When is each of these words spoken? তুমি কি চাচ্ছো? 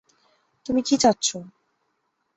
তুমি 0.65 0.81
কি 0.81 0.95
চাচ্ছো? 0.97 1.37